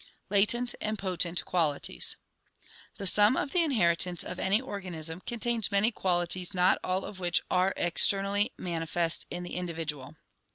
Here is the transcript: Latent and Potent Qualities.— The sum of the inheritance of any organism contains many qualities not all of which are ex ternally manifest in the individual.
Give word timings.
Latent 0.31 0.73
and 0.81 0.97
Potent 0.97 1.45
Qualities.— 1.45 2.17
The 2.97 3.05
sum 3.05 3.37
of 3.37 3.51
the 3.51 3.61
inheritance 3.61 4.23
of 4.23 4.39
any 4.39 4.59
organism 4.59 5.21
contains 5.27 5.71
many 5.71 5.91
qualities 5.91 6.55
not 6.55 6.79
all 6.83 7.05
of 7.05 7.19
which 7.19 7.39
are 7.51 7.71
ex 7.77 8.07
ternally 8.07 8.49
manifest 8.57 9.27
in 9.29 9.43
the 9.43 9.53
individual. 9.53 10.15